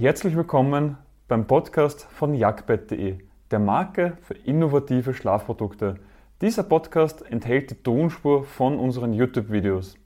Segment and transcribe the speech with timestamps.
[0.00, 0.96] Herzlich willkommen
[1.26, 3.18] beim Podcast von jagdbett.de,
[3.50, 5.96] der Marke für innovative Schlafprodukte.
[6.40, 9.96] Dieser Podcast enthält die Tonspur von unseren YouTube-Videos.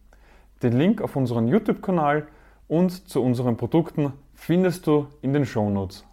[0.62, 2.26] Den Link auf unseren YouTube-Kanal
[2.68, 6.06] und zu unseren Produkten findest du in den Shownotes.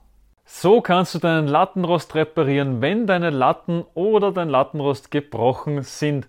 [0.44, 6.28] So kannst du deinen Lattenrost reparieren, wenn deine Latten oder dein Lattenrost gebrochen sind.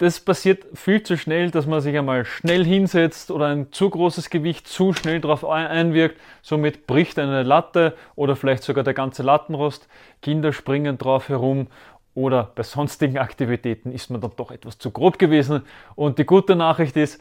[0.00, 4.30] Das passiert viel zu schnell, dass man sich einmal schnell hinsetzt oder ein zu großes
[4.30, 6.18] Gewicht zu schnell darauf einwirkt.
[6.40, 9.88] Somit bricht eine Latte oder vielleicht sogar der ganze Lattenrost.
[10.22, 11.66] Kinder springen drauf herum
[12.14, 15.64] oder bei sonstigen Aktivitäten ist man dann doch etwas zu grob gewesen.
[15.96, 17.20] Und die gute Nachricht ist,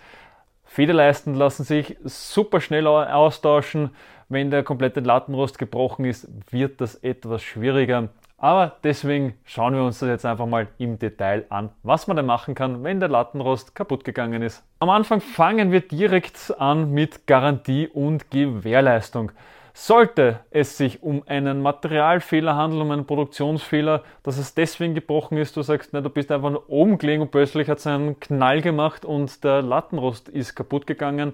[0.64, 3.90] Federleisten lassen sich super schnell austauschen.
[4.30, 8.08] Wenn der komplette Lattenrost gebrochen ist, wird das etwas schwieriger.
[8.42, 12.26] Aber deswegen schauen wir uns das jetzt einfach mal im Detail an, was man denn
[12.26, 14.64] machen kann, wenn der Lattenrost kaputt gegangen ist.
[14.80, 19.34] Am Anfang fangen wir direkt an mit Garantie und Gewährleistung.
[19.74, 25.56] Sollte es sich um einen Materialfehler handeln, um einen Produktionsfehler, dass es deswegen gebrochen ist,
[25.58, 28.62] du sagst, na, du bist einfach nur oben gelegen und plötzlich hat es einen Knall
[28.62, 31.34] gemacht und der Lattenrost ist kaputt gegangen,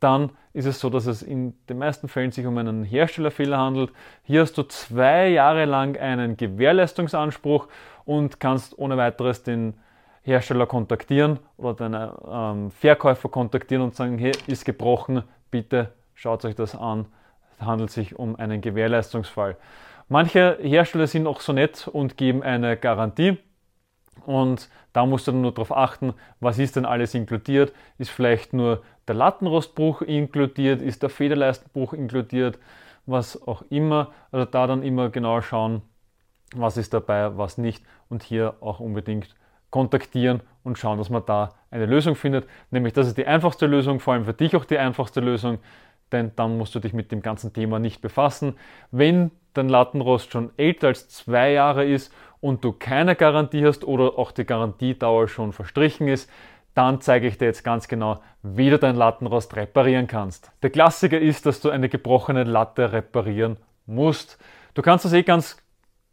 [0.00, 3.92] dann ist es so, dass es in den meisten Fällen sich um einen Herstellerfehler handelt.
[4.24, 7.68] Hier hast du zwei Jahre lang einen Gewährleistungsanspruch
[8.04, 9.74] und kannst ohne weiteres den
[10.22, 16.54] Hersteller kontaktieren oder deinen ähm, Verkäufer kontaktieren und sagen, hey, ist gebrochen, bitte schaut euch
[16.54, 17.06] das an
[17.60, 19.56] handelt sich um einen Gewährleistungsfall.
[20.08, 23.38] Manche Hersteller sind auch so nett und geben eine Garantie.
[24.28, 27.72] Und da musst du dann nur darauf achten, was ist denn alles inkludiert?
[27.96, 30.82] Ist vielleicht nur der Lattenrostbruch inkludiert?
[30.82, 32.58] Ist der Federleistenbruch inkludiert?
[33.06, 34.12] Was auch immer.
[34.30, 35.80] Also da dann immer genau schauen,
[36.54, 37.82] was ist dabei, was nicht.
[38.10, 39.34] Und hier auch unbedingt
[39.70, 42.46] kontaktieren und schauen, dass man da eine Lösung findet.
[42.70, 45.58] Nämlich das ist die einfachste Lösung, vor allem für dich auch die einfachste Lösung
[46.12, 48.56] denn dann musst du dich mit dem ganzen Thema nicht befassen.
[48.90, 54.18] Wenn dein Lattenrost schon älter als zwei Jahre ist und du keine Garantie hast oder
[54.18, 56.30] auch die Garantiedauer schon verstrichen ist,
[56.74, 60.52] dann zeige ich dir jetzt ganz genau, wie du dein Lattenrost reparieren kannst.
[60.62, 64.38] Der Klassiker ist, dass du eine gebrochene Latte reparieren musst.
[64.74, 65.56] Du kannst das eh ganz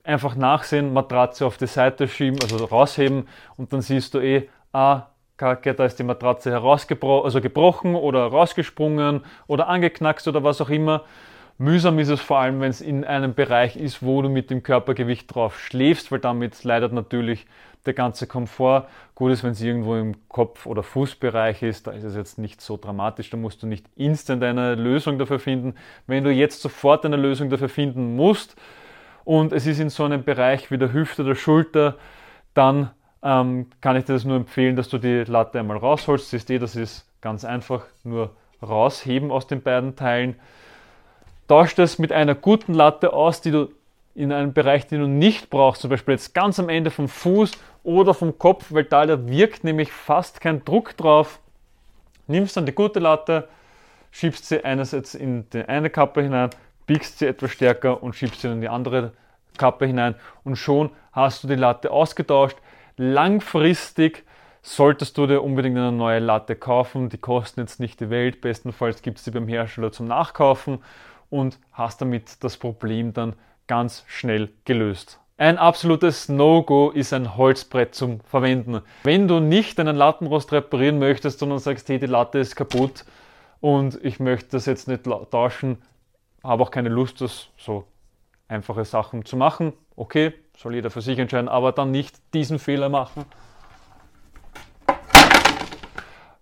[0.04, 5.08] einfach nachsehen, Matratze auf die Seite schieben, also rausheben und dann siehst du eh, ah,
[5.38, 10.70] Kacke, da ist die Matratze herausgebrochen, also gebrochen oder rausgesprungen oder angeknackst oder was auch
[10.70, 11.04] immer.
[11.58, 14.64] Mühsam ist es vor allem, wenn es in einem Bereich ist, wo du mit dem
[14.64, 17.46] Körpergewicht drauf schläfst, weil damit leidet natürlich
[17.86, 18.88] der ganze Komfort.
[19.14, 22.60] Gut ist, wenn es irgendwo im Kopf- oder Fußbereich ist, da ist es jetzt nicht
[22.62, 25.76] so dramatisch, da musst du nicht instant eine Lösung dafür finden.
[26.08, 28.56] Wenn du jetzt sofort eine Lösung dafür finden musst
[29.24, 31.96] und es ist in so einem Bereich wie der Hüfte oder Schulter,
[32.54, 32.90] dann
[33.26, 36.30] ähm, kann ich dir das nur empfehlen, dass du die Latte einmal rausholst.
[36.30, 38.30] Siehst du, das ist ganz einfach, nur
[38.62, 40.36] rausheben aus den beiden Teilen.
[41.48, 43.70] Tausch das mit einer guten Latte aus, die du
[44.14, 47.52] in einem Bereich, den du nicht brauchst, zum Beispiel jetzt ganz am Ende vom Fuß
[47.84, 51.40] oder vom Kopf, weil da, da wirkt nämlich fast kein Druck drauf.
[52.28, 53.48] Nimmst dann die gute Latte,
[54.12, 56.52] schiebst sie einerseits in die eine Kappe hinein,
[56.86, 59.14] biegst sie etwas stärker und schiebst sie in die andere
[59.58, 62.58] Kappe hinein und schon hast du die Latte ausgetauscht.
[62.98, 64.24] Langfristig
[64.62, 67.10] solltest du dir unbedingt eine neue Latte kaufen.
[67.10, 68.42] Die kosten jetzt nicht die Welt.
[68.42, 70.80] Bestenfalls gibt es sie beim Hersteller zum Nachkaufen
[71.30, 73.34] und hast damit das Problem dann
[73.68, 75.20] ganz schnell gelöst.
[75.38, 78.82] Ein absolutes No-Go ist ein Holzbrett zum Verwenden.
[79.04, 83.04] Wenn du nicht einen Lattenrost reparieren möchtest, sondern sagst, hey, die Latte ist kaputt
[83.60, 85.82] und ich möchte das jetzt nicht tauschen,
[86.42, 87.86] habe auch keine Lust, das so
[88.48, 92.90] einfache Sachen zu machen, okay, soll jeder für sich entscheiden, aber dann nicht diesen Fehler
[92.90, 93.26] machen.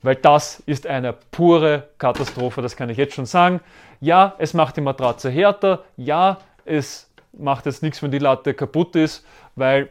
[0.02, 3.62] Weil das ist eine pure Katastrophe, das kann ich jetzt schon sagen.
[4.02, 5.86] Ja, es macht die Matratze härter.
[5.96, 9.26] Ja, es macht jetzt nichts, wenn die Latte kaputt ist,
[9.56, 9.90] weil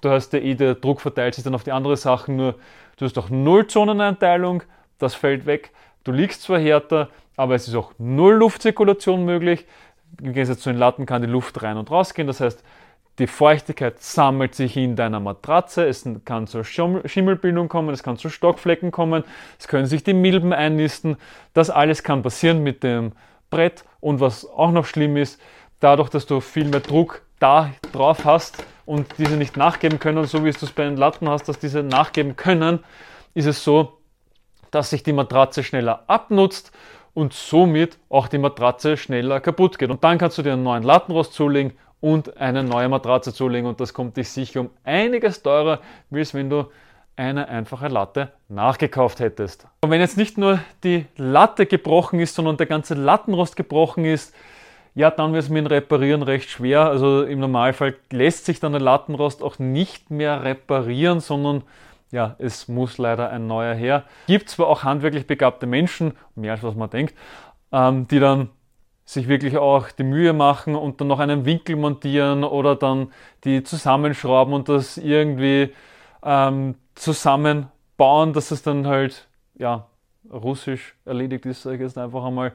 [0.00, 2.56] du hast ja eh der Druck verteilt sich dann auf die anderen Sachen, nur
[2.96, 4.64] du hast auch Nullzoneneinteilung,
[4.98, 5.70] das fällt weg.
[6.02, 9.66] Du liegst zwar härter, aber es ist auch null Luftzirkulation möglich.
[10.20, 12.26] Im Gegensatz zu den Latten kann die Luft rein und raus gehen.
[12.26, 12.62] Das heißt,
[13.18, 18.28] die Feuchtigkeit sammelt sich in deiner Matratze, es kann zur Schimmelbildung kommen, es kann zu
[18.28, 19.24] Stockflecken kommen,
[19.58, 21.16] es können sich die Milben einnisten.
[21.52, 23.12] Das alles kann passieren mit dem
[23.50, 25.40] Brett und was auch noch schlimm ist,
[25.80, 30.44] dadurch, dass du viel mehr Druck da drauf hast und diese nicht nachgeben können, so
[30.44, 32.84] wie es du es bei den Latten hast, dass diese nachgeben können,
[33.34, 33.98] ist es so,
[34.70, 36.72] dass sich die Matratze schneller abnutzt
[37.18, 39.90] und somit auch die Matratze schneller kaputt geht.
[39.90, 43.80] Und dann kannst du dir einen neuen Lattenrost zulegen und eine neue Matratze zulegen und
[43.80, 45.80] das kommt dich sicher um einiges teurer,
[46.10, 46.66] wie es wenn du
[47.16, 49.66] eine einfache Latte nachgekauft hättest.
[49.80, 54.32] Und wenn jetzt nicht nur die Latte gebrochen ist, sondern der ganze Lattenrost gebrochen ist,
[54.94, 56.82] ja, dann wird es mit dem Reparieren recht schwer.
[56.82, 61.64] Also im Normalfall lässt sich dann der Lattenrost auch nicht mehr reparieren, sondern
[62.10, 64.04] ja, es muss leider ein neuer her.
[64.26, 67.14] Gibt zwar auch handwerklich begabte Menschen, mehr als was man denkt,
[67.72, 68.50] ähm, die dann
[69.04, 73.10] sich wirklich auch die Mühe machen und dann noch einen Winkel montieren oder dann
[73.44, 75.72] die zusammenschrauben und das irgendwie
[76.22, 79.86] ähm, zusammenbauen, dass es dann halt ja
[80.30, 82.52] russisch erledigt ist, sage ich jetzt einfach einmal.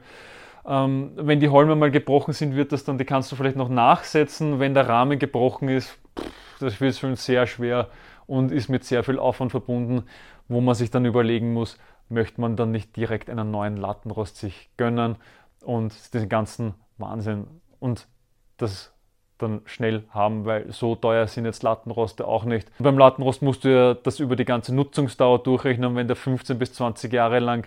[0.66, 3.68] Ähm, wenn die Holme mal gebrochen sind, wird das dann, die kannst du vielleicht noch
[3.68, 4.60] nachsetzen.
[4.60, 7.88] Wenn der Rahmen gebrochen ist, pff, das wird schon sehr schwer
[8.26, 10.04] und ist mit sehr viel Aufwand verbunden,
[10.48, 11.78] wo man sich dann überlegen muss,
[12.08, 15.16] möchte man dann nicht direkt einen neuen Lattenrost sich gönnen
[15.62, 17.46] und den ganzen Wahnsinn
[17.80, 18.06] und
[18.56, 18.94] das
[19.38, 22.70] dann schnell haben, weil so teuer sind jetzt Lattenroste auch nicht.
[22.78, 25.96] beim Lattenrost musst du ja das über die ganze Nutzungsdauer durchrechnen.
[25.96, 27.66] Wenn der 15 bis 20 Jahre lang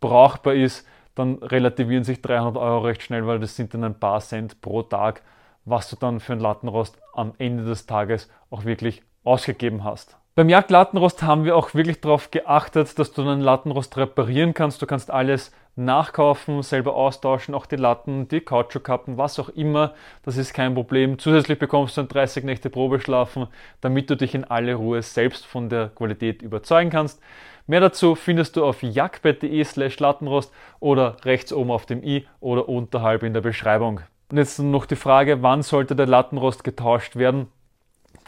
[0.00, 4.20] brauchbar ist, dann relativieren sich 300 Euro recht schnell, weil das sind dann ein paar
[4.20, 5.22] Cent pro Tag,
[5.64, 10.16] was du dann für einen Lattenrost am Ende des Tages auch wirklich ausgegeben hast.
[10.34, 14.82] Beim Jagdlattenrost haben wir auch wirklich darauf geachtet, dass du einen Lattenrost reparieren kannst.
[14.82, 19.94] Du kannst alles nachkaufen, selber austauschen, auch die Latten, die Kautschukkappen, was auch immer.
[20.24, 21.18] Das ist kein Problem.
[21.18, 23.46] Zusätzlich bekommst du ein 30 Nächte Probeschlafen,
[23.80, 27.22] damit du dich in aller Ruhe selbst von der Qualität überzeugen kannst.
[27.66, 32.68] Mehr dazu findest du auf jagdbett.de slash Lattenrost oder rechts oben auf dem i oder
[32.68, 34.02] unterhalb in der Beschreibung.
[34.30, 37.48] Und jetzt noch die Frage, wann sollte der Lattenrost getauscht werden?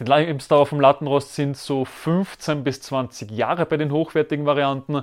[0.00, 5.02] Die Lebensdauer vom Lattenrost sind so 15 bis 20 Jahre bei den hochwertigen Varianten.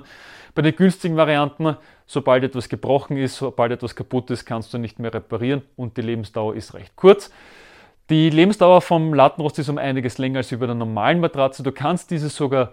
[0.54, 1.76] Bei den günstigen Varianten,
[2.06, 6.02] sobald etwas gebrochen ist, sobald etwas kaputt ist, kannst du nicht mehr reparieren und die
[6.02, 7.30] Lebensdauer ist recht kurz.
[8.08, 11.62] Die Lebensdauer vom Lattenrost ist um einiges länger als über der normalen Matratze.
[11.62, 12.72] Du kannst diese sogar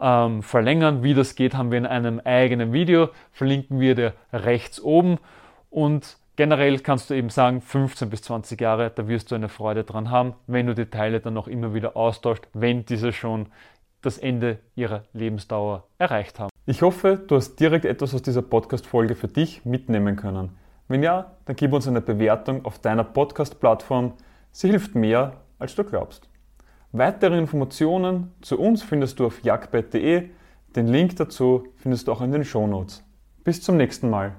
[0.00, 1.04] ähm, verlängern.
[1.04, 3.10] Wie das geht, haben wir in einem eigenen Video.
[3.30, 5.18] Verlinken wir dir rechts oben.
[5.68, 9.84] Und Generell kannst du eben sagen, 15 bis 20 Jahre, da wirst du eine Freude
[9.84, 13.48] dran haben, wenn du die Teile dann auch immer wieder austauscht, wenn diese schon
[14.02, 16.50] das Ende ihrer Lebensdauer erreicht haben.
[16.66, 20.56] Ich hoffe, du hast direkt etwas aus dieser Podcast-Folge für dich mitnehmen können.
[20.88, 24.14] Wenn ja, dann gib uns eine Bewertung auf deiner Podcast-Plattform.
[24.50, 26.28] Sie hilft mehr, als du glaubst.
[26.92, 30.30] Weitere Informationen zu uns findest du auf jagdbett.de.
[30.74, 33.04] Den Link dazu findest du auch in den Shownotes.
[33.44, 34.34] Bis zum nächsten Mal.